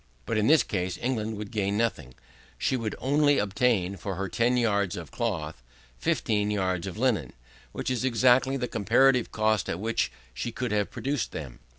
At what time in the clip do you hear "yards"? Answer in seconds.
4.57-4.97, 6.49-6.87